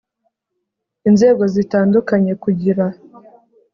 inzego 1.09 1.43
zitandukanye 1.53 2.33
kugira 2.43 2.85